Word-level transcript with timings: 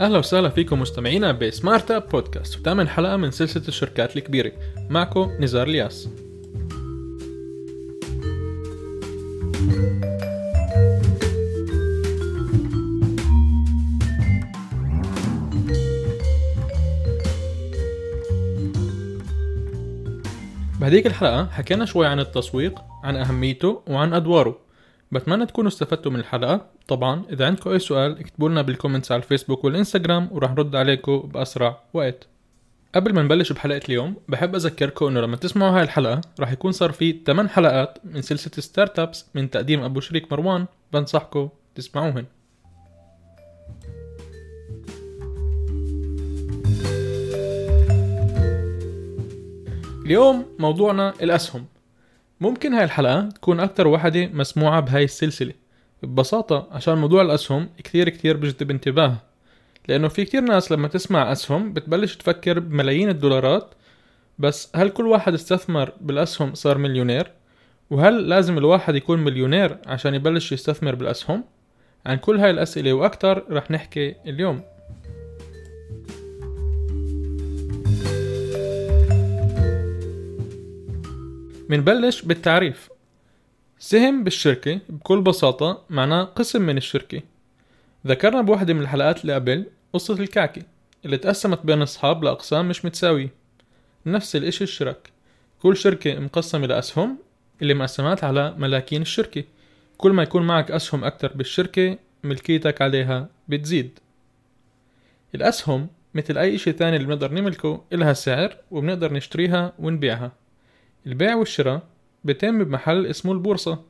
أهلا 0.00 0.18
وسهلا 0.18 0.48
فيكم 0.48 0.80
مستمعينا 0.80 1.32
بسمارت 1.32 1.90
اب 1.90 2.08
بودكاست 2.08 2.60
وثامن 2.60 2.88
حلقة 2.88 3.16
من 3.16 3.30
سلسلة 3.30 3.68
الشركات 3.68 4.16
الكبيرة. 4.16 4.52
معكم 4.90 5.30
نزار 5.40 5.66
الياس. 5.66 6.08
بهديك 20.80 21.06
الحلقة 21.06 21.46
حكينا 21.46 21.84
شوي 21.84 22.06
عن 22.06 22.20
التسويق 22.20 22.80
عن 23.04 23.16
أهميته 23.16 23.82
وعن 23.86 24.14
أدواره. 24.14 24.69
بتمنى 25.12 25.46
تكونوا 25.46 25.68
استفدتوا 25.70 26.12
من 26.12 26.20
الحلقة. 26.20 26.66
طبعا 26.88 27.22
إذا 27.32 27.46
عندكم 27.46 27.70
أي 27.70 27.78
سؤال 27.78 28.18
اكتبوا 28.18 28.48
لنا 28.48 28.62
بال 28.62 28.72
comments 28.72 29.12
على 29.12 29.22
الفيسبوك 29.22 29.64
والإنستغرام 29.64 30.28
ورح 30.32 30.50
نرد 30.50 30.76
عليكم 30.76 31.18
بأسرع 31.18 31.80
وقت. 31.92 32.26
قبل 32.94 33.14
ما 33.14 33.22
نبلش 33.22 33.52
بحلقة 33.52 33.80
اليوم 33.88 34.16
بحب 34.28 34.54
أذكركم 34.54 35.06
إنه 35.06 35.20
لما 35.20 35.36
تسمعوا 35.36 35.76
هاي 35.76 35.82
الحلقة 35.82 36.20
رح 36.40 36.52
يكون 36.52 36.72
صار 36.72 36.92
في 36.92 37.20
8 37.26 37.48
حلقات 37.48 37.98
من 38.04 38.22
سلسلة 38.22 38.52
startups 38.58 39.26
من 39.34 39.50
تقديم 39.50 39.82
أبو 39.82 40.00
شريك 40.00 40.32
مروان. 40.32 40.66
بنصحكم 40.92 41.48
تسمعوهن. 41.74 42.24
اليوم 50.04 50.46
موضوعنا 50.58 51.14
الأسهم. 51.22 51.66
ممكن 52.40 52.72
هاي 52.74 52.84
الحلقة 52.84 53.28
تكون 53.28 53.60
أكتر 53.60 53.86
واحدة 53.86 54.26
مسموعة 54.26 54.80
بهاي 54.80 55.04
السلسلة 55.04 55.52
ببساطة 56.02 56.68
عشان 56.70 56.98
موضوع 56.98 57.22
الأسهم 57.22 57.68
كتير 57.78 58.08
كتير 58.08 58.36
بجذب 58.36 58.70
انتباه 58.70 59.16
لأنه 59.88 60.08
في 60.08 60.24
كتير 60.24 60.40
ناس 60.40 60.72
لما 60.72 60.88
تسمع 60.88 61.32
أسهم 61.32 61.72
بتبلش 61.72 62.16
تفكر 62.16 62.58
بملايين 62.58 63.08
الدولارات 63.08 63.74
بس 64.38 64.70
هل 64.74 64.88
كل 64.90 65.06
واحد 65.06 65.34
استثمر 65.34 65.92
بالأسهم 66.00 66.54
صار 66.54 66.78
مليونير؟ 66.78 67.32
وهل 67.90 68.28
لازم 68.28 68.58
الواحد 68.58 68.94
يكون 68.94 69.18
مليونير 69.24 69.78
عشان 69.86 70.14
يبلش 70.14 70.52
يستثمر 70.52 70.94
بالأسهم؟ 70.94 71.44
عن 72.06 72.16
كل 72.16 72.40
هاي 72.40 72.50
الأسئلة 72.50 72.92
وأكتر 72.92 73.44
رح 73.50 73.70
نحكي 73.70 74.14
اليوم 74.26 74.62
منبلش 81.70 82.22
بالتعريف. 82.22 82.88
سهم 83.78 84.24
بالشركة 84.24 84.80
بكل 84.88 85.20
بساطة 85.20 85.82
معناه 85.90 86.24
قسم 86.24 86.62
من 86.62 86.76
الشركة. 86.76 87.22
ذكرنا 88.06 88.42
بوحدة 88.42 88.74
من 88.74 88.80
الحلقات 88.80 89.22
اللي 89.22 89.34
قبل 89.34 89.66
قصة 89.92 90.14
الكعكة 90.14 90.62
اللي 91.04 91.16
تقسمت 91.16 91.66
بين 91.66 91.82
أصحاب 91.82 92.24
لأقسام 92.24 92.68
مش 92.68 92.84
متساوية. 92.84 93.28
نفس 94.06 94.36
الإشي 94.36 94.64
الشرك 94.64 95.10
كل 95.62 95.76
شركة 95.76 96.18
مقسمة 96.18 96.66
لأسهم 96.66 97.18
اللي 97.62 97.74
مقسمات 97.74 98.24
على 98.24 98.54
ملاكين 98.58 99.02
الشركة. 99.02 99.44
كل 99.98 100.12
ما 100.12 100.22
يكون 100.22 100.46
معك 100.46 100.70
أسهم 100.70 101.04
أكتر 101.04 101.32
بالشركة 101.34 101.98
ملكيتك 102.24 102.82
عليها 102.82 103.28
بتزيد. 103.48 103.98
الأسهم 105.34 105.88
مثل 106.14 106.38
أي 106.38 106.54
إشي 106.54 106.72
تاني 106.72 106.96
اللي 106.96 107.06
بنقدر 107.06 107.32
نملكه 107.32 107.84
إلها 107.92 108.12
سعر 108.12 108.56
وبنقدر 108.70 109.12
نشتريها 109.12 109.72
ونبيعها. 109.78 110.39
البيع 111.06 111.34
والشراء 111.34 111.82
بيتم 112.24 112.64
بمحل 112.64 113.06
اسمه 113.06 113.32
البورصة 113.32 113.82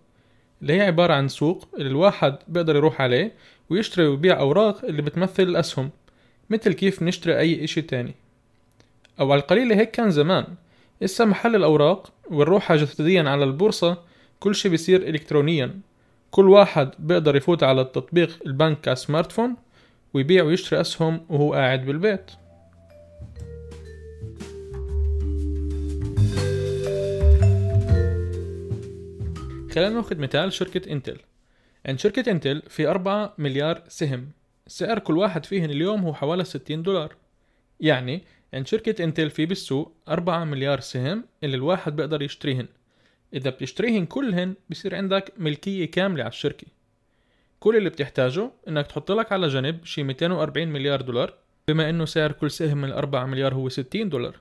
اللي 0.63 0.73
هي 0.73 0.81
عبارة 0.81 1.15
عن 1.15 1.29
سوق 1.29 1.69
اللي 1.79 1.89
الواحد 1.89 2.37
بيقدر 2.49 2.77
يروح 2.77 3.01
عليه 3.01 3.33
ويشتري 3.71 4.07
ويبيع 4.07 4.41
أوراق 4.41 4.85
اللي 4.85 5.03
بتمثل 5.03 5.43
الأسهم 5.43 5.91
مثل 6.51 6.73
كيف 6.73 7.03
نشتري 7.03 7.39
أي 7.39 7.65
إشي 7.65 7.83
تاني. 7.83 8.15
أو 9.21 9.33
على 9.33 9.41
القليل 9.41 9.73
هيك 9.73 9.91
كان 9.91 10.11
زمان 10.11 10.45
إسا 11.05 11.25
محل 11.25 11.57
الأوراق 11.57 12.13
ونروحها 12.31 12.77
جسديا 12.77 13.23
على 13.23 13.45
البورصة 13.45 13.99
كل 14.41 14.55
شي 14.55 14.69
بيصير 14.69 15.09
إلكترونيا. 15.09 15.81
كل 16.31 16.49
واحد 16.49 16.91
بيقدر 16.99 17.37
يفوت 17.37 17.63
على 17.63 17.81
التطبيق 17.81 18.39
البنك 18.47 18.89
على 18.89 18.97
سمارت 18.97 19.33
فون 19.33 19.57
ويبيع 20.15 20.45
ويشتري 20.45 20.81
أسهم 20.81 21.21
وهو 21.29 21.55
قاعد 21.55 21.87
بالبيت. 21.87 22.31
خلينا 29.71 29.91
ناخذ 29.91 30.19
مثال 30.19 30.53
شركة 30.53 30.93
انتل 30.93 31.19
عند 31.87 31.99
شركة 31.99 32.31
انتل 32.31 32.63
في 32.69 32.89
أربعة 32.89 33.35
مليار 33.39 33.83
سهم. 33.89 34.31
سعر 34.67 34.99
كل 34.99 35.19
واحد 35.19 35.47
فيهن 35.47 35.71
اليوم 35.71 36.03
هو 36.03 36.15
حوالي 36.15 36.45
60 36.45 36.83
دولار. 36.83 37.17
يعني 37.81 38.25
عند 38.55 38.67
شركة 38.67 39.05
انتل 39.05 39.31
في 39.31 39.47
بالسوق 39.47 39.93
أربعة 40.09 40.45
مليار 40.45 40.81
سهم 40.81 41.25
اللي 41.45 41.57
الواحد 41.57 41.97
بيقدر 41.97 42.23
يشتريهن. 42.23 42.69
إذا 43.35 43.51
بتشتريهن 43.51 44.07
كلهن 44.07 44.55
بصير 44.71 44.95
عندك 44.95 45.33
ملكية 45.39 45.91
كاملة 45.91 46.23
على 46.23 46.31
الشركة. 46.31 46.67
كل 47.61 47.77
اللي 47.77 47.89
بتحتاجه 47.91 48.51
إنك 48.69 48.87
تحط 48.87 49.13
لك 49.13 49.33
على 49.33 49.49
جنب 49.49 49.85
شي 49.85 50.03
240 50.03 50.69
مليار 50.69 51.01
دولار 51.01 51.35
بما 51.69 51.91
إنه 51.91 52.05
سعر 52.05 52.33
كل 52.33 52.51
سهم 52.51 52.79
من 52.79 52.89
الأربعة 52.89 53.27
مليار 53.27 53.55
هو 53.55 53.69
60 53.69 54.09
دولار. 54.09 54.37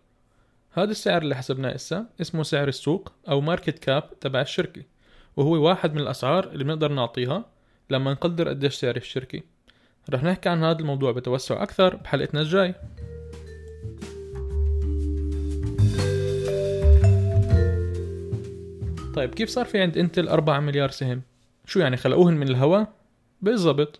هذا 0.71 0.91
السعر 0.91 1.21
اللي 1.21 1.35
حسبناه 1.35 1.75
إسا 1.75 2.05
اسمه 2.21 2.43
سعر 2.43 2.67
السوق 2.67 3.13
أو 3.29 3.41
ماركت 3.41 3.79
كاب 3.79 4.19
تبع 4.19 4.41
الشركة. 4.41 4.83
وهو 5.37 5.67
واحد 5.67 5.93
من 5.93 5.99
الأسعار 5.99 6.47
اللي 6.47 6.63
بنقدر 6.63 6.91
نعطيها 6.91 7.45
لما 7.89 8.11
نقدر 8.11 8.49
قديش 8.49 8.75
سعر 8.75 8.95
الشركة 8.95 9.41
رح 10.09 10.23
نحكي 10.23 10.49
عن 10.49 10.63
هذا 10.63 10.79
الموضوع 10.79 11.11
بتوسع 11.11 11.63
أكثر 11.63 11.95
بحلقتنا 11.95 12.41
الجاي 12.41 12.75
طيب 19.15 19.35
كيف 19.35 19.49
صار 19.49 19.65
في 19.65 19.81
عند 19.81 19.97
إنتل 19.97 20.27
4 20.27 20.59
مليار 20.59 20.89
سهم؟ 20.89 21.21
شو 21.65 21.79
يعني 21.79 21.97
خلقوهن 21.97 22.33
من 22.33 22.49
الهواء؟ 22.49 22.93
بالضبط 23.41 23.99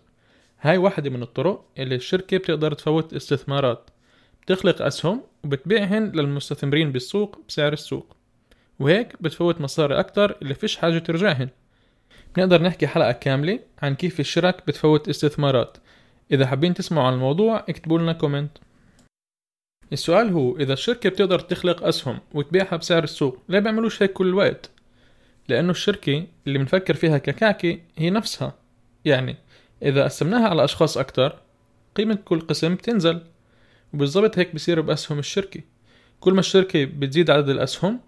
هاي 0.60 0.76
واحدة 0.76 1.10
من 1.10 1.22
الطرق 1.22 1.64
اللي 1.78 1.94
الشركة 1.94 2.36
بتقدر 2.36 2.72
تفوت 2.72 3.14
استثمارات 3.14 3.90
بتخلق 4.42 4.82
أسهم 4.82 5.22
وبتبيعهن 5.44 6.12
للمستثمرين 6.12 6.92
بالسوق 6.92 7.40
بسعر 7.48 7.72
السوق 7.72 8.16
وهيك 8.80 9.22
بتفوت 9.22 9.60
مصاري 9.60 9.98
أكتر 10.00 10.36
اللي 10.42 10.54
فيش 10.54 10.76
حاجة 10.76 10.98
ترجعهن. 10.98 11.48
بنقدر 12.36 12.62
نحكي 12.62 12.86
حلقة 12.86 13.12
كاملة 13.12 13.58
عن 13.82 13.94
كيف 13.94 14.20
الشرك 14.20 14.66
بتفوت 14.66 15.08
استثمارات. 15.08 15.76
إذا 16.32 16.46
حابين 16.46 16.74
تسمعوا 16.74 17.06
عن 17.06 17.12
الموضوع 17.12 17.64
اكتبوا 17.68 17.98
لنا 17.98 18.12
كومنت. 18.12 18.50
السؤال 19.92 20.32
هو 20.32 20.56
إذا 20.56 20.72
الشركة 20.72 21.10
بتقدر 21.10 21.38
تخلق 21.38 21.84
أسهم 21.84 22.18
وتبيعها 22.34 22.76
بسعر 22.76 23.04
السوق 23.04 23.38
ليه 23.48 23.58
بيعملوش 23.58 24.02
هيك 24.02 24.12
كل 24.12 24.28
الوقت؟ 24.28 24.70
لأنه 25.48 25.70
الشركة 25.70 26.26
اللي 26.46 26.58
بنفكر 26.58 26.94
فيها 26.94 27.18
ككعكة 27.18 27.78
هي 27.96 28.10
نفسها. 28.10 28.54
يعني 29.04 29.36
إذا 29.82 30.04
قسمناها 30.04 30.48
على 30.48 30.64
أشخاص 30.64 30.98
أكتر 30.98 31.38
قيمة 31.96 32.18
كل 32.24 32.40
قسم 32.40 32.74
بتنزل. 32.74 33.20
وبالضبط 33.94 34.38
هيك 34.38 34.54
بصير 34.54 34.80
بأسهم 34.80 35.18
الشركة. 35.18 35.60
كل 36.20 36.34
ما 36.34 36.40
الشركة 36.40 36.84
بتزيد 36.84 37.30
عدد 37.30 37.48
الأسهم 37.48 38.00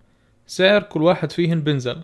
سعر 0.52 0.82
كل 0.82 1.02
واحد 1.02 1.32
فيهن 1.32 1.60
بنزل. 1.60 1.96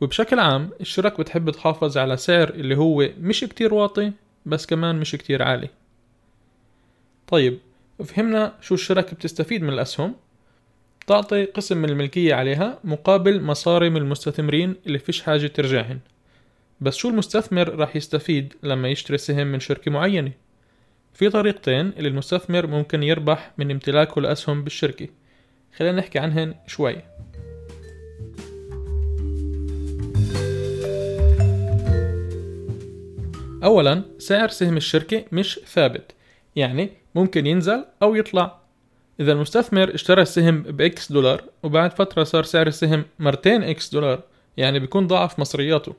وبشكل 0.00 0.38
عام 0.38 0.70
الشرك 0.80 1.20
بتحب 1.20 1.50
تحافظ 1.50 1.98
على 1.98 2.16
سعر 2.16 2.50
اللي 2.50 2.76
هو 2.76 3.08
مش 3.20 3.40
كتير 3.40 3.74
واطي 3.74 4.12
بس 4.46 4.66
كمان 4.66 5.00
مش 5.00 5.12
كتير 5.12 5.42
عالي. 5.42 5.68
طيب 7.26 7.58
فهمنا 8.04 8.54
شو 8.60 8.74
الشركة 8.74 9.16
بتستفيد 9.16 9.62
من 9.62 9.68
الأسهم؟ 9.68 10.14
تعطي 11.06 11.44
قسم 11.44 11.76
من 11.76 11.88
الملكية 11.88 12.34
عليها 12.34 12.78
مقابل 12.84 13.42
مصاري 13.42 13.90
من 13.90 13.96
المستثمرين 13.96 14.76
اللي 14.86 14.98
فيش 14.98 15.22
حاجة 15.22 15.46
ترجعهن. 15.46 15.98
بس 16.80 16.96
شو 16.96 17.08
المستثمر 17.08 17.74
راح 17.74 17.96
يستفيد 17.96 18.54
لما 18.62 18.88
يشتري 18.88 19.18
سهم 19.18 19.46
من 19.46 19.60
شركة 19.60 19.90
معينة؟ 19.90 20.32
في 21.14 21.30
طريقتين 21.30 21.92
اللي 21.96 22.08
المستثمر 22.08 22.66
ممكن 22.66 23.02
يربح 23.02 23.52
من 23.58 23.70
امتلاكه 23.70 24.20
لأسهم 24.20 24.64
بالشركة. 24.64 25.08
خلينا 25.76 25.98
نحكي 25.98 26.18
عنهن 26.18 26.54
شوي. 26.66 26.96
أولا 33.64 34.02
سعر 34.18 34.48
سهم 34.48 34.76
الشركة 34.76 35.24
مش 35.32 35.60
ثابت 35.66 36.12
يعني 36.56 36.90
ممكن 37.14 37.46
ينزل 37.46 37.84
أو 38.02 38.14
يطلع. 38.14 38.60
إذا 39.20 39.32
المستثمر 39.32 39.94
اشترى 39.94 40.22
السهم 40.22 40.62
ب 40.62 40.87
X 40.87 41.12
دولار 41.12 41.44
وبعد 41.62 41.92
فترة 41.92 42.24
صار 42.24 42.42
سعر 42.42 42.66
السهم 42.66 43.04
مرتين 43.18 43.62
X 43.62 43.92
دولار 43.92 44.22
يعني 44.56 44.78
بيكون 44.78 45.06
ضاعف 45.06 45.38
مصرياته. 45.38 45.94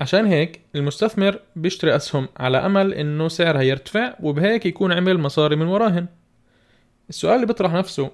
عشان 0.00 0.26
هيك 0.26 0.60
المستثمر 0.74 1.38
بيشتري 1.56 1.96
أسهم 1.96 2.28
على 2.36 2.58
أمل 2.58 2.94
إنه 2.94 3.28
سعرها 3.28 3.62
يرتفع 3.62 4.14
وبهيك 4.20 4.66
يكون 4.66 4.92
عمل 4.92 5.18
مصاري 5.18 5.56
من 5.56 5.66
وراهن. 5.66 6.06
السؤال 7.08 7.34
اللي 7.34 7.46
بيطرح 7.46 7.72
نفسه 7.72 8.10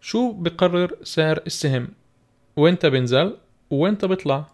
شو 0.00 0.32
بقرر 0.32 0.96
سعر 1.02 1.42
السهم؟ 1.46 1.88
وينتا 2.56 2.88
بنزل 2.88 3.36
وينتا 3.70 4.06
بيطلع؟ 4.06 4.51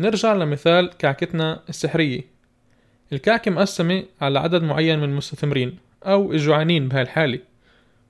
نرجع 0.00 0.32
لمثال 0.32 0.90
كعكتنا 0.98 1.62
السحرية. 1.68 2.22
الكعكة 3.12 3.50
مقسمة 3.50 4.04
على 4.20 4.38
عدد 4.38 4.62
معين 4.62 4.98
من 4.98 5.04
المستثمرين 5.04 5.78
أو 6.02 6.32
الجوعانين 6.32 6.88
بهاي 6.88 7.02
الحالة 7.02 7.38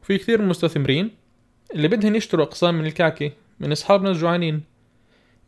في 0.03 0.19
كثير 0.19 0.39
من 0.39 0.45
المستثمرين 0.45 1.11
اللي 1.75 1.89
بدهن 1.89 2.17
يشتروا 2.17 2.45
أقسام 2.45 2.75
من 2.75 2.87
الكعكة 2.87 3.33
من 3.61 3.73
أصحابنا 3.73 4.11
الجوعانين. 4.11 4.63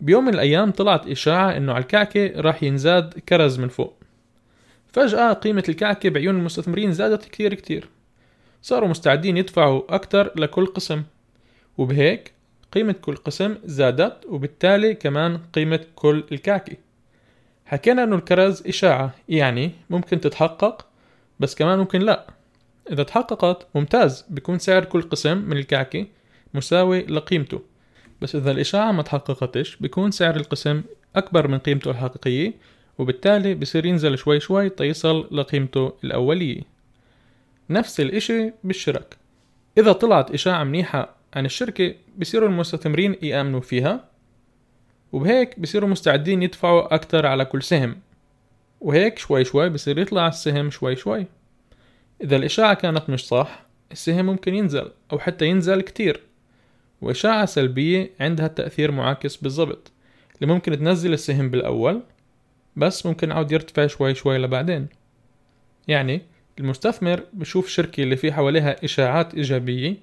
بيوم 0.01 0.25
من 0.25 0.35
الأيام 0.35 0.71
طلعت 0.71 1.07
إشاعة 1.07 1.57
إنه 1.57 1.73
على 1.73 1.83
الكعكة 1.83 2.41
راح 2.41 2.63
ينزاد 2.63 3.19
كرز 3.19 3.59
من 3.59 3.69
فوق. 3.69 3.97
فجأة 4.93 5.33
قيمة 5.33 5.65
الكعكة 5.69 6.09
بعيون 6.09 6.37
المستثمرين 6.37 6.93
زادت 6.93 7.25
كتير 7.25 7.55
كتير 7.55 7.89
صاروا 8.63 8.89
مستعدين 8.89 9.37
يدفعوا 9.37 9.95
أكتر 9.95 10.33
لكل 10.37 10.67
قسم. 10.67 11.03
وبهيك 11.79 12.33
قيمة 12.73 12.93
كل 12.93 13.17
قسم 13.17 13.57
زادت 13.65 14.27
وبالتالي 14.29 14.95
كمان 14.95 15.39
قيمة 15.53 15.81
كل 15.95 16.25
الكعكة. 16.33 16.77
حكينا 17.67 18.05
إنه 18.05 18.17
الكرز 18.17 18.67
إشاعة 18.67 19.15
يعني 19.29 19.71
ممكن 19.91 20.21
تتحقق 20.21 20.87
بس 21.41 21.55
كمان 21.55 21.79
ممكن 21.79 22.01
لا. 22.01 22.27
إذا 22.93 23.03
تحققت 23.03 23.67
ممتاز 23.75 24.25
بيكون 24.31 24.59
سعر 24.59 24.85
كل 24.85 25.03
قسم 25.03 25.39
من 25.39 25.57
الكعكة 25.57 26.07
مساوي 26.55 27.03
لقيمته. 27.03 27.63
بس 28.23 28.37
إذا 28.37 28.51
الإشاعة 28.51 28.93
ما 28.93 29.03
تحققتش 29.03 29.77
بيكون 29.77 30.11
سعر 30.11 30.37
القسم 30.37 30.83
أكبر 31.17 31.49
من 31.49 31.59
قيمته 31.59 31.91
الحقيقية 31.91 32.55
وبالتالي 32.99 33.55
بصير 33.55 33.87
ينزل 33.87 34.19
شوي 34.19 34.41
شوي 34.41 34.69
تيصل 34.69 35.29
لقيمته 35.31 35.93
الأولية. 36.05 36.63
نفس 37.71 38.01
الإشي 38.01 38.53
بالشرك. 38.65 39.17
إذا 39.79 39.93
طلعت 39.93 40.31
إشاعة 40.31 40.65
منيحة 40.65 41.22
عن 41.35 41.45
الشركة 41.45 41.95
بصيروا 42.19 42.49
المستثمرين 42.49 43.17
يآمنوا 43.23 43.61
فيها 43.61 44.05
وبهيك 45.13 45.61
بصيروا 45.61 45.89
مستعدين 45.89 46.43
يدفعوا 46.43 46.95
أكتر 46.95 47.27
على 47.27 47.45
كل 47.45 47.63
سهم. 47.63 47.97
وهيك 48.81 49.19
شوي 49.19 49.45
شوي 49.45 49.69
بصير 49.69 49.99
يطلع 49.99 50.29
السهم 50.29 50.71
شوي 50.71 50.97
شوي. 50.97 51.27
إذا 52.23 52.37
الإشاعة 52.37 52.75
كانت 52.75 53.11
مش 53.11 53.27
صح 53.27 53.67
السهم 53.93 54.27
ممكن 54.27 54.55
ينزل 54.55 54.91
أو 55.13 55.19
حتى 55.19 55.47
ينزل 55.47 55.81
كتير. 55.81 56.21
وإشاعة 57.01 57.45
سلبية 57.45 58.11
عندها 58.21 58.49
تأثير 58.49 58.91
معاكس 58.91 59.37
بالضبط. 59.37 59.93
اللي 60.35 60.55
ممكن 60.55 60.79
تنزل 60.79 61.13
السهم 61.13 61.51
بالأول 61.51 62.03
بس 62.77 63.07
ممكن 63.07 63.33
عود 63.33 63.53
يرتفع 63.53 63.87
شوي 63.87 64.15
شوي 64.15 64.39
لبعدين. 64.39 64.89
يعني 65.89 66.23
المستثمر 66.59 67.23
بشوف 67.33 67.69
شركة 67.69 68.03
اللي 68.03 68.17
في 68.17 68.33
حواليها 68.33 68.85
إشاعات 68.85 69.35
إيجابية 69.35 69.97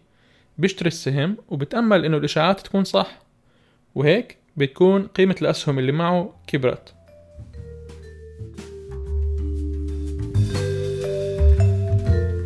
بيشتري 0.60 0.88
السهم 0.88 1.38
وبتأمل 1.50 2.06
إنه 2.06 2.18
الإشاعات 2.18 2.60
تكون 2.60 2.84
صح 2.84 3.20
وهيك 3.96 4.38
بتكون 4.58 5.08
قيمة 5.08 5.36
الأسهم 5.42 5.80
اللي 5.80 5.92
معه 5.92 6.34
كبرت. 6.48 6.94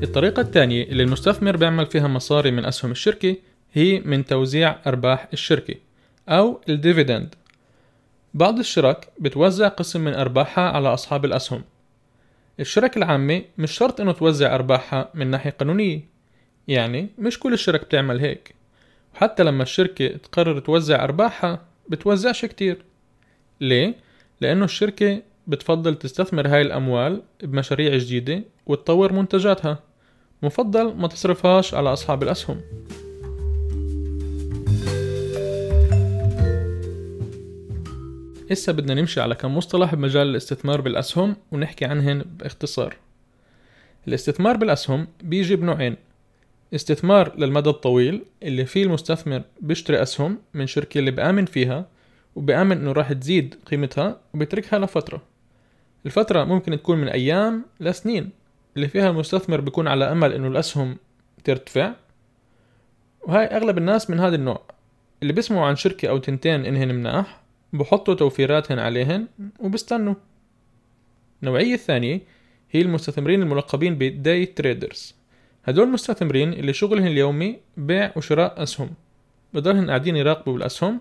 الطريقة 0.03 0.41
الثانية 0.41 0.83
اللي 0.83 1.03
المستثمر 1.03 1.57
بيعمل 1.57 1.85
فيها 1.85 2.07
مصاري 2.07 2.51
من 2.51 2.65
أسهم 2.65 2.91
الشركة 2.91 3.35
هي 3.73 3.99
من 3.99 4.25
توزيع 4.25 4.75
أرباح 4.87 5.27
الشركة 5.33 5.75
أو 6.29 6.61
الديفيدند. 6.69 7.35
بعض 8.33 8.59
الشرك 8.59 9.07
بتوزع 9.19 9.67
قسم 9.67 10.01
من 10.01 10.13
أرباحها 10.13 10.69
على 10.69 10.93
أصحاب 10.93 11.25
الأسهم. 11.25 11.63
الشركة 12.59 12.97
العامة 12.97 13.41
مش 13.57 13.71
شرط 13.71 14.01
إنه 14.01 14.11
توزع 14.11 14.55
أرباحها 14.55 15.09
من 15.13 15.27
ناحية 15.27 15.49
قانونية. 15.49 16.12
يعني 16.67 17.09
مش 17.17 17.39
كل 17.39 17.53
الشرك 17.53 17.81
بتعمل 17.85 18.19
هيك. 18.19 18.55
وحتى 19.15 19.43
لما 19.43 19.63
الشركة 19.63 20.07
تقرر 20.07 20.59
توزع 20.59 21.03
أرباحها 21.03 21.61
بتوزعش 21.89 22.45
كتير. 22.45 22.85
ليه؟ 23.61 23.95
لأنه 24.41 24.65
الشركة 24.65 25.21
بتفضل 25.47 25.95
تستثمر 25.95 26.47
هاي 26.47 26.61
الأموال 26.61 27.21
بمشاريع 27.43 27.97
جديدة 27.97 28.43
وتطور 28.65 29.13
منتجاتها. 29.13 29.79
مفضل 30.43 30.93
ما 30.93 31.07
تصرفهاش 31.07 31.73
على 31.73 31.93
أصحاب 31.93 32.23
الأسهم. 32.23 32.61
هسه 38.51 38.73
بدنا 38.73 38.93
نمشي 38.93 39.21
على 39.21 39.35
كم 39.35 39.57
مصطلح 39.57 39.95
بمجال 39.95 40.27
الاستثمار 40.27 40.81
بالأسهم 40.81 41.35
ونحكي 41.51 41.85
عنهن 41.85 42.19
باختصار. 42.19 42.95
الاستثمار 44.07 44.57
بالأسهم 44.57 45.07
بيجي 45.23 45.55
بنوعين. 45.55 45.95
استثمار 46.75 47.39
للمدى 47.39 47.69
الطويل 47.69 48.25
اللي 48.43 48.65
فيه 48.65 48.83
المستثمر 48.83 49.41
بيشتري 49.61 50.01
أسهم 50.01 50.37
من 50.53 50.67
شركة 50.67 50.99
اللي 50.99 51.11
بآمن 51.11 51.45
فيها 51.45 51.87
وبآمن 52.35 52.77
إنه 52.77 52.91
راح 52.91 53.13
تزيد 53.13 53.55
قيمتها 53.65 54.21
وبيتركها 54.33 54.79
لفترة. 54.79 55.21
الفترة 56.05 56.43
ممكن 56.43 56.71
تكون 56.77 56.97
من 56.97 57.07
أيام 57.07 57.65
لسنين. 57.79 58.29
اللي 58.75 58.87
فيها 58.87 59.09
المستثمر 59.09 59.61
بيكون 59.61 59.87
على 59.87 60.11
أمل 60.11 60.33
إنه 60.33 60.47
الأسهم 60.47 60.97
ترتفع. 61.43 61.93
وهاي 63.21 63.45
أغلب 63.45 63.77
الناس 63.77 64.09
من 64.09 64.19
هذا 64.19 64.35
النوع. 64.35 64.61
اللي 65.21 65.33
بيسمعوا 65.33 65.65
عن 65.65 65.75
شركة 65.75 66.09
أو 66.09 66.17
تنتين 66.17 66.65
إنهن 66.65 66.95
مناح 66.95 67.43
بحطوا 67.73 68.13
توفيراتهن 68.13 68.79
عليهن 68.79 69.27
وبستنوا 69.59 70.15
النوعية 71.43 71.73
الثانية 71.73 72.21
هي 72.71 72.81
المستثمرين 72.81 73.41
الملقبين 73.41 73.95
بداي 73.95 74.45
تريدرز 74.45 75.15
هدول 75.65 75.87
المستثمرين 75.87 76.53
اللي 76.53 76.73
شغلهم 76.73 77.07
اليومي 77.07 77.57
بيع 77.77 78.11
وشراء 78.15 78.63
أسهم. 78.63 78.89
بضلهم 79.53 79.87
قاعدين 79.87 80.15
يراقبوا 80.15 80.53
بالأسهم 80.53 80.99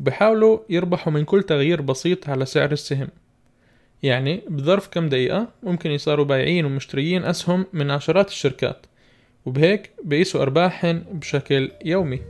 وبحاولوا 0.00 0.58
يربحوا 0.70 1.12
من 1.12 1.24
كل 1.24 1.42
تغيير 1.42 1.80
بسيط 1.80 2.28
على 2.28 2.46
سعر 2.46 2.72
السهم. 2.72 3.08
يعني 4.02 4.42
بظرف 4.48 4.88
كم 4.88 5.08
دقيقة 5.08 5.48
ممكن 5.62 5.90
يصاروا 5.90 6.24
بايعين 6.24 6.64
ومشتريين 6.64 7.24
أسهم 7.24 7.66
من 7.72 7.90
عشرات 7.90 8.28
الشركات 8.28 8.86
وبهيك 9.46 9.90
بيقيسوا 10.04 10.42
أرباحهم 10.42 11.04
بشكل 11.12 11.70
يومي. 11.84 12.20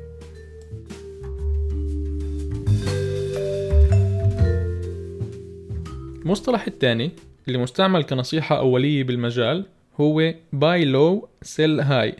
المصطلح 6.22 6.66
الثاني 6.66 7.10
اللي 7.48 7.58
مستعمل 7.58 8.04
كنصيحة 8.04 8.58
أولية 8.58 9.04
بالمجال 9.04 9.64
هو 10.00 10.34
buy 10.52 10.84
low 10.84 11.28
sell 11.42 11.80
high 11.80 12.14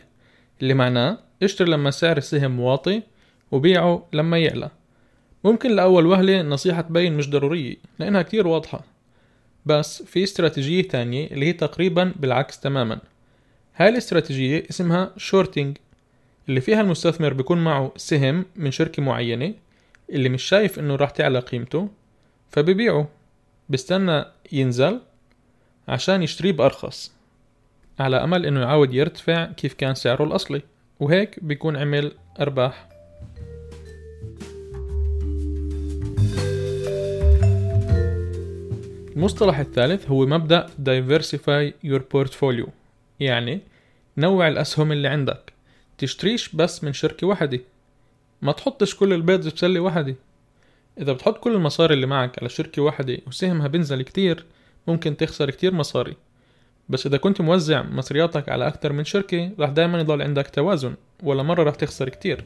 اللي 0.61 0.73
معناه 0.73 1.17
اشتري 1.43 1.71
لما 1.71 1.91
سعر 1.91 2.17
السهم 2.17 2.59
واطي 2.59 3.01
وبيعه 3.51 4.07
لما 4.13 4.37
يعلى. 4.37 4.69
ممكن 5.43 5.75
لأول 5.75 6.05
وهلة 6.05 6.41
النصيحة 6.41 6.81
تبين 6.81 7.17
مش 7.17 7.29
ضرورية 7.29 7.75
لأنها 7.99 8.21
كتير 8.21 8.47
واضحة. 8.47 8.83
بس 9.65 10.03
في 10.03 10.23
استراتيجية 10.23 10.81
تانية 10.87 11.27
اللي 11.27 11.45
هي 11.45 11.53
تقريبا 11.53 12.13
بالعكس 12.15 12.59
تماما. 12.59 12.99
هاي 13.75 13.89
الاستراتيجية 13.89 14.63
اسمها 14.69 15.13
shorting 15.17 15.77
اللي 16.49 16.61
فيها 16.61 16.81
المستثمر 16.81 17.33
بيكون 17.33 17.63
معه 17.63 17.91
سهم 17.97 18.45
من 18.55 18.71
شركة 18.71 19.03
معينة 19.03 19.53
اللي 20.09 20.29
مش 20.29 20.43
شايف 20.43 20.79
إنه 20.79 20.95
راح 20.95 21.09
تعلى 21.09 21.39
قيمته 21.39 21.89
فبيبيعه 22.49 23.07
بستنى 23.69 24.25
ينزل 24.51 24.99
عشان 25.87 26.23
يشتريه 26.23 26.51
بأرخص. 26.51 27.18
على 27.99 28.23
أمل 28.23 28.45
إنه 28.45 28.59
يعاود 28.59 28.93
يرتفع 28.93 29.45
كيف 29.45 29.73
كان 29.73 29.95
سعره 29.95 30.23
الأصلي. 30.23 30.61
وهيك 30.99 31.43
بيكون 31.43 31.77
عمل 31.77 32.11
أرباح. 32.39 32.89
المصطلح 39.15 39.59
الثالث 39.59 40.09
هو 40.09 40.25
مبدأ 40.25 40.65
diversify 40.85 41.87
your 41.89 42.01
portfolio. 42.13 42.69
يعني 43.19 43.61
نوع 44.17 44.47
الأسهم 44.47 44.91
اللي 44.91 45.07
عندك. 45.07 45.53
تشتريش 45.97 46.55
بس 46.55 46.83
من 46.83 46.93
شركة 46.93 47.27
واحدة 47.27 47.59
ما 48.41 48.51
تحطش 48.51 48.95
كل 48.95 49.13
البيض 49.13 49.47
بسلة 49.47 49.79
واحدة 49.79 50.15
إذا 50.99 51.13
بتحط 51.13 51.37
كل 51.37 51.55
المصاري 51.55 51.93
اللي 51.93 52.05
معك 52.05 52.39
على 52.39 52.49
شركة 52.49 52.81
واحدة 52.81 53.17
وسهمها 53.27 53.67
بينزل 53.67 54.01
كتير 54.01 54.45
ممكن 54.87 55.17
تخسر 55.17 55.49
كتير 55.49 55.73
مصاري. 55.73 56.15
بس 56.89 57.05
إذا 57.05 57.17
كنت 57.17 57.41
موزع 57.41 57.83
مصرياتك 57.83 58.49
على 58.49 58.67
أكتر 58.67 58.93
من 58.93 59.03
شركة 59.03 59.51
راح 59.59 59.69
دايما 59.69 59.99
يضل 59.99 60.21
عندك 60.21 60.47
توازن 60.47 60.95
ولا 61.23 61.43
مرة 61.43 61.63
راح 61.63 61.75
تخسر 61.75 62.09
كتير. 62.09 62.43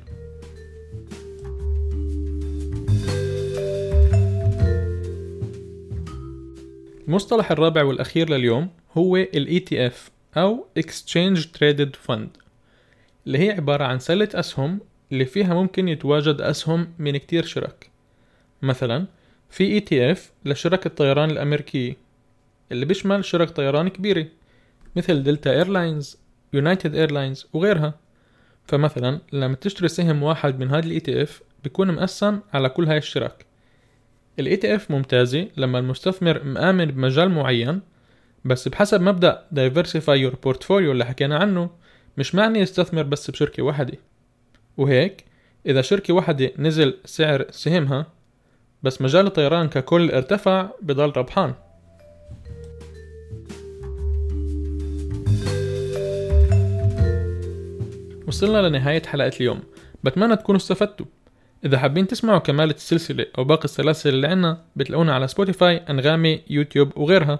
المصطلح 7.08 7.52
الرابع 7.52 7.84
والأخير 7.84 8.30
لليوم 8.30 8.70
هو 8.98 9.18
ال 9.18 9.62
ETF 9.62 10.12
أو 10.38 10.66
Exchange 10.80 11.40
Traded 11.40 12.10
Fund 12.10 12.28
اللي 13.28 13.38
هي 13.38 13.52
عبارة 13.52 13.84
عن 13.84 14.00
سلة 14.00 14.30
أسهم 14.34 14.80
اللي 15.12 15.26
فيها 15.26 15.54
ممكن 15.54 15.88
يتواجد 15.88 16.42
أسهم 16.42 16.88
من 17.00 17.18
كتير 17.18 17.46
شرك. 17.46 17.90
مثلا 18.62 19.06
في 19.50 19.82
ETF 19.82 20.20
لشركة 20.46 20.88
الطيران 20.88 21.32
الأمريكية. 21.32 22.03
اللي 22.72 22.86
بيشمل 22.86 23.25
شرك 23.25 23.50
طيران 23.50 23.88
كبيرة 23.88 24.25
مثل 24.96 25.24
Delta 25.24 25.52
Airlines 25.52 26.18
United 26.54 26.96
Airlines 26.96 27.48
وغيرها. 27.53 27.93
فمثلا 28.67 29.20
لما 29.34 29.55
تشتري 29.55 29.88
سهم 29.88 30.24
واحد 30.24 30.60
من 30.60 30.70
هذا 30.70 30.86
ال 30.86 31.00
ETF 31.00 31.42
بيكون 31.63 31.91
مقسم 31.91 32.39
على 32.53 32.70
كل 32.70 32.88
هاي 32.88 32.98
الشرك 32.98 33.46
ال 34.40 34.56
ETF 34.56 34.92
ممتازة 34.91 35.48
لما 35.58 35.79
المستثمر 35.79 36.43
مآمن 36.43 36.86
بمجال 36.86 37.29
معين 37.29 37.82
بس 38.46 38.67
بحسب 38.67 39.01
مبدأ 39.01 39.46
diversify 39.55 40.29
your 40.29 40.36
portfolio 40.48 40.72
اللي 40.72 41.05
حكينا 41.05 41.38
عنه 41.38 41.70
مش 42.17 42.36
معني 42.36 42.60
يستثمر 42.60 43.03
بس 43.03 43.32
بشركة 43.32 43.63
واحدة. 43.63 43.98
وهيك 44.77 45.25
إذا 45.65 45.82
شركة 45.82 46.13
واحدة 46.13 46.51
نزل 46.58 46.98
سعر 47.05 47.46
سهمها 47.51 48.05
بس 48.84 49.01
مجال 49.01 49.27
الطيران 49.27 49.70
ككل 49.70 50.12
ارتفع 50.12 50.70
بضل 50.82 51.13
ربحان. 51.17 51.53
وصلنا 58.34 58.68
لنهاية 58.68 59.04
حلقة 59.04 59.32
اليوم. 59.40 59.63
بتمنى 60.04 60.36
تكونوا 60.36 60.60
استفدتوا. 60.60 61.06
إذا 61.66 61.78
حابين 61.78 62.08
تسمعوا 62.08 62.40
كمالة 62.40 62.74
السلسلة 62.74 63.25
أو 63.38 63.44
باقي 63.44 63.66
السلاسل 63.66 64.10
اللي 64.10 64.28
عنا 64.28 64.62
بتلاقونا 64.75 65.16
على 65.16 65.28
سبوتيفاي 65.28 65.78
أنغامي 65.78 66.42
يوتيوب 66.50 66.98
وغيرها. 66.98 67.40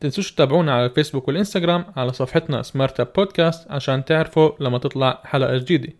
تنسوش 0.00 0.32
تتابعونا 0.32 0.72
على 0.72 0.86
الفيسبوك 0.86 1.28
والإنستغرام 1.28 1.84
على 1.96 2.12
صفحتنا 2.12 2.62
Smart 2.62 3.00
Up 3.00 3.08
Podcast 3.16 3.70
عشان 3.70 4.04
تعرفوا 4.04 4.50
لما 4.60 4.78
تطلع 4.78 5.22
حلقة 5.24 5.56
جديدة. 5.58 5.92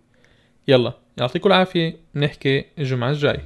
يلا 0.68 0.92
يعطيكم 1.16 1.48
العافية. 1.48 1.96
نحكي 2.14 2.64
الجمعة 2.78 3.10
الجاي. 3.10 3.40